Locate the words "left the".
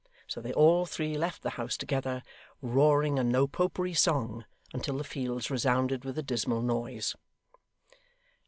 1.15-1.51